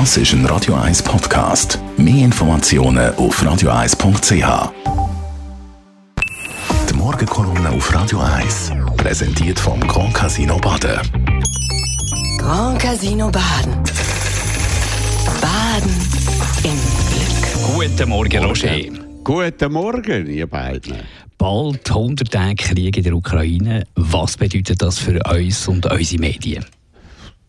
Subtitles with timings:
[0.00, 1.78] Das ist ein Radio 1 Podcast.
[1.96, 4.72] Mehr Informationen auf radio1.ch.
[6.90, 10.98] Die Morgenkolumne auf Radio 1 präsentiert vom Grand Casino Baden.
[12.38, 13.72] Grand Casino Baden.
[15.40, 15.94] Baden
[16.64, 16.80] im
[17.12, 17.76] Glück.
[17.76, 18.76] Guten Morgen, Roger.
[19.22, 20.96] Guten Morgen, ihr beiden.
[21.38, 23.84] Bald 100 Tage Krieg in der Ukraine.
[23.94, 26.64] Was bedeutet das für uns und unsere Medien?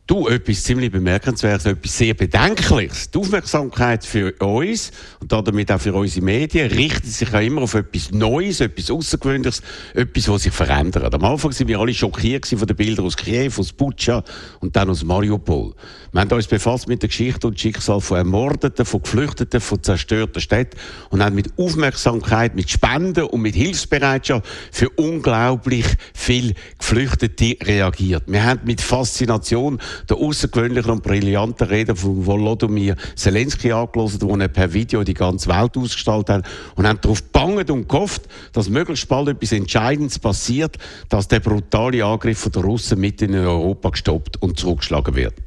[0.08, 3.10] Du, etwas ziemlich bemerkenswertes, etwas sehr Bedenkliches.
[3.10, 7.74] Die Aufmerksamkeit für uns und damit auch für unsere Medien richtet sich ja immer auf
[7.74, 9.64] etwas Neues, etwas Außergewöhnliches,
[9.96, 11.12] etwas, was sich verändert.
[11.12, 14.24] Am Anfang sind wir alle schockiert von den Bildern aus Kiew, aus Butscha
[14.60, 15.74] und dann aus Mariupol.
[16.12, 20.40] Wir haben uns befasst mit der Geschichte und Schicksal von Ermordeten, von Geflüchteten, von zerstörten
[20.40, 20.78] Städten
[21.10, 28.24] und haben mit Aufmerksamkeit, mit Spenden und mit Hilfsbereitschaft für unglaublich viele Geflüchtete reagiert.
[28.28, 29.80] Wir haben mit Faszination
[30.10, 35.50] der außergewöhnlichen und brillanten Rede von Volodymyr Zelensky angelost, wo er per Video die ganze
[35.50, 40.78] Welt ausgestaltet hat und haben darauf banget und gehofft, dass möglichst bald etwas Entscheidendes passiert,
[41.10, 45.45] dass der brutale Angriff der Russen mitten in Europa gestoppt und zurückgeschlagen wird.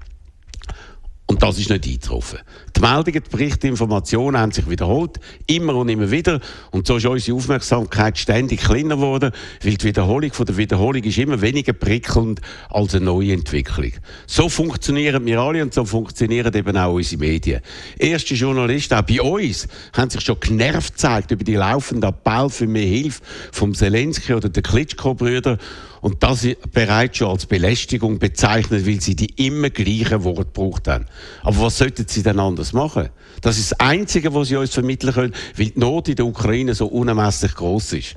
[1.31, 2.39] Und das ist nicht eingetroffen.
[2.75, 6.41] Die Meldungen, die Berichte, die Informationen haben sich wiederholt, immer und immer wieder.
[6.71, 11.19] Und so ist unsere Aufmerksamkeit ständig kleiner geworden, weil die Wiederholung von der Wiederholung ist
[11.19, 12.41] immer weniger prickelnd
[12.71, 13.93] als eine neue Entwicklung.
[14.27, 17.61] So funktionieren wir alle und so funktionieren eben auch unsere Medien.
[17.99, 22.67] Erste Journalisten, auch bei uns, haben sich schon genervt gezeigt über die laufenden Appell für
[22.67, 23.21] mehr Hilfe
[23.53, 25.59] vom Zelensky oder der Klitschko-Brüder.
[26.01, 31.06] Und das bereits schon als Belästigung bezeichnet, weil sie die immer gleichen Worte gebraucht haben.
[31.43, 33.09] Aber was sollten sie denn anders machen?
[33.41, 36.75] Das ist das Einzige, was sie uns vermitteln können, weil die Not in der Ukraine
[36.75, 38.15] so unermesslich groß ist.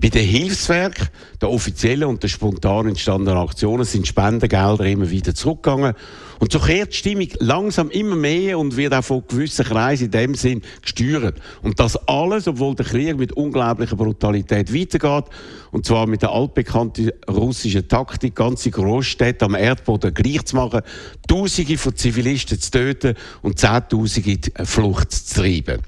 [0.00, 1.08] Bei den Hilfswerken,
[1.40, 5.94] der offiziellen und der spontan entstandenen Aktionen sind Spendengelder immer wieder zurückgegangen.
[6.42, 10.10] Und so kehrt die Stimmung langsam immer mehr und wird auch von gewissen Kreisen in
[10.10, 11.36] dem Sinn gesteuert.
[11.62, 15.30] Und das alles, obwohl der Krieg mit unglaublicher Brutalität weitergeht.
[15.70, 20.82] Und zwar mit der altbekannten russischen Taktik, ganze Großstädte am Erdboden gleich zu machen,
[21.28, 25.82] Tausende von Zivilisten zu töten und Zehntausende in Flucht zu treiben.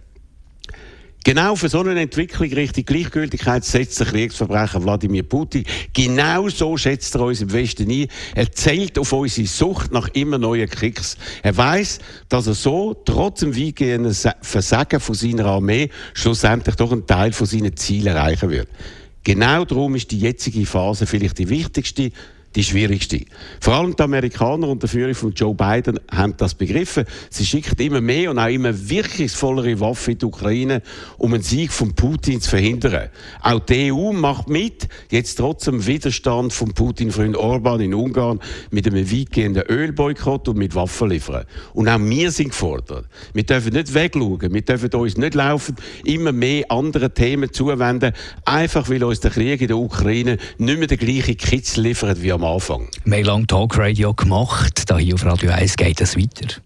[1.24, 5.64] Genau für so eine Entwicklung Richtung Gleichgültigkeit setzt der Kriegsverbrecher Wladimir Putin.
[5.94, 8.08] Genau so schätzt er uns im Westen ein.
[8.34, 11.16] Er zählt auf unsere Sucht nach immer neuen Kriegs.
[11.42, 11.98] Er weiß,
[12.28, 17.46] dass er so, trotz dem weitgehenden Versagen von seiner Armee, schlussendlich doch einen Teil von
[17.46, 18.68] seinen Zielen erreichen wird.
[19.22, 22.12] Genau darum ist die jetzige Phase vielleicht die wichtigste,
[22.54, 23.20] die schwierigste.
[23.60, 27.04] Vor allem die Amerikaner unter Führung von Joe Biden haben das begriffen.
[27.30, 30.82] Sie schicken immer mehr und auch immer wirkungsvollere Waffen in die Ukraine,
[31.18, 33.08] um einen Sieg von Putin zu verhindern.
[33.42, 38.40] Auch die EU macht mit, jetzt trotz dem Widerstand von Putin-Freund Orban in Ungarn
[38.70, 41.44] mit einem weitgehenden Ölboykott und mit Waffen liefern.
[41.72, 43.06] Und auch wir sind gefordert.
[43.32, 48.12] Wir dürfen nicht wegschauen, wir dürfen uns nicht laufen, immer mehr andere Themen zuwenden,
[48.44, 52.32] einfach weil uns der Krieg in der Ukraine nicht mehr den gleichen Kitzel liefert wie
[52.32, 52.88] am am Anfang.
[53.04, 56.60] Wir haben lange Talkradio gemacht, hier auf Radio 1 geht es weiter.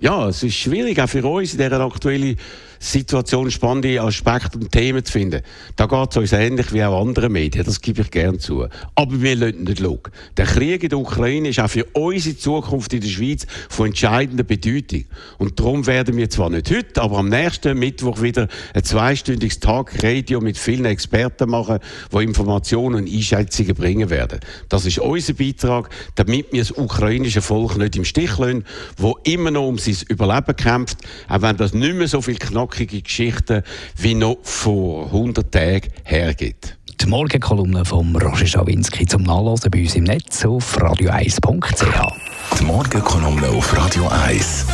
[0.00, 2.36] Ja, es ist schwierig, auch für uns in dieser aktuellen
[2.82, 5.42] Situation spannende Aspekte und Themen zu finden.
[5.76, 8.66] Da geht es uns ähnlich wie auch andere Medien, das gebe ich gerne zu.
[8.94, 10.00] Aber wir lassen nicht schauen.
[10.38, 14.44] Der Krieg in der Ukraine ist auch für unsere Zukunft in der Schweiz von entscheidender
[14.44, 15.04] Bedeutung.
[15.36, 20.02] Und darum werden wir zwar nicht heute, aber am nächsten Mittwoch wieder ein zweistündiges Tag
[20.02, 21.80] Radio mit vielen Experten machen,
[22.10, 24.40] die Informationen und Einschätzungen bringen werden.
[24.70, 28.64] Das ist unser Beitrag, damit wir das ukrainische Volk nicht im Stich lassen,
[28.96, 30.98] wo immer noch um sein Überleben kämpft,
[31.28, 33.62] auch wenn das nicht mehr so viel knapp knackige Geschichten
[33.96, 36.76] wie noch vor 100 Tagen hergibt.
[37.00, 42.58] Die Morgenkolumne von Roger Schawinski zum Nachlesen bei uns im Netz auf radio1.ch.
[42.58, 44.66] Die Morgenkolumne auf Radio 1.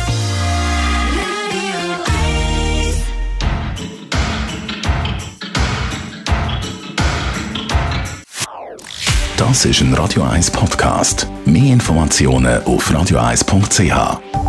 [9.37, 11.27] Das ist ein Radio 1 Podcast.
[11.45, 14.46] Mehr Informationen auf radio1.ch.